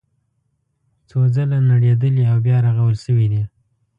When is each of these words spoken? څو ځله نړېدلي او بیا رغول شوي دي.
څو 1.09 1.19
ځله 1.35 1.57
نړېدلي 1.71 2.23
او 2.31 2.37
بیا 2.45 2.57
رغول 2.67 2.95
شوي 3.05 3.27
دي. 3.31 3.43